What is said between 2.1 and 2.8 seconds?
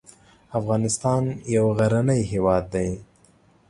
هیواد